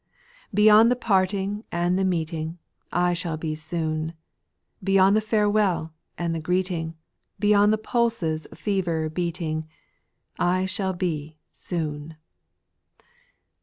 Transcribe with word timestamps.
Beyond 0.51 0.89
the 0.89 0.95
parting 0.95 1.63
and 1.71 1.95
the 1.95 2.03
meeting, 2.03 2.57
I 2.91 3.13
shall 3.13 3.37
be 3.37 3.53
soon; 3.53 4.13
Beyond 4.83 5.15
the 5.15 5.21
farewell 5.21 5.93
and 6.17 6.33
the 6.33 6.39
greeting, 6.39 6.95
Beyond 7.39 7.71
the 7.71 7.77
pulse^s 7.77 8.47
fever 8.57 9.09
beating, 9.11 9.67
I 10.39 10.65
shall 10.65 10.93
be 10.93 11.37
soon. 11.51 12.15